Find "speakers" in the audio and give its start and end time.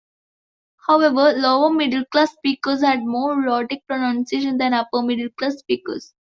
2.33-2.81, 5.57-6.15